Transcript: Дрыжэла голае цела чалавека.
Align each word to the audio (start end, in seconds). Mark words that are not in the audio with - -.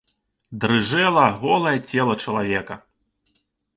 Дрыжэла 0.63 1.25
голае 1.43 1.75
цела 1.91 2.13
чалавека. 2.25 2.75